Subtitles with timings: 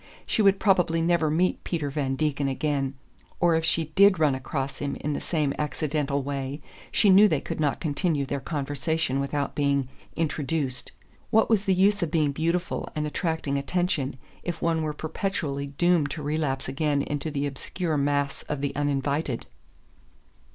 [0.25, 2.95] She would probably never meet Peter Van Degen again
[3.39, 6.59] or, if she DID run across him in the same accidental way,
[6.91, 10.91] she knew they could not continue their conversation without being "introduced."
[11.29, 16.09] What was the use of being beautiful and attracting attention if one were perpetually doomed
[16.09, 19.45] to relapse again into the obscure mass of the Uninvited?